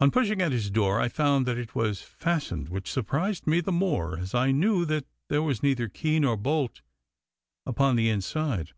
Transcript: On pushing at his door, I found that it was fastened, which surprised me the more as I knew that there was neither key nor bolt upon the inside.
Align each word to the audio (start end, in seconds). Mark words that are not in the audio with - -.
On 0.00 0.10
pushing 0.10 0.40
at 0.40 0.52
his 0.52 0.70
door, 0.70 0.98
I 1.02 1.10
found 1.10 1.44
that 1.44 1.58
it 1.58 1.74
was 1.74 2.00
fastened, 2.00 2.70
which 2.70 2.90
surprised 2.90 3.46
me 3.46 3.60
the 3.60 3.70
more 3.70 4.16
as 4.16 4.34
I 4.34 4.52
knew 4.52 4.86
that 4.86 5.04
there 5.28 5.42
was 5.42 5.62
neither 5.62 5.86
key 5.86 6.18
nor 6.18 6.38
bolt 6.38 6.80
upon 7.66 7.96
the 7.96 8.08
inside. 8.08 8.72